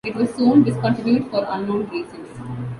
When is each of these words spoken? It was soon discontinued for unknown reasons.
It 0.03 0.15
was 0.15 0.33
soon 0.33 0.63
discontinued 0.63 1.29
for 1.29 1.45
unknown 1.47 1.87
reasons. 1.89 2.27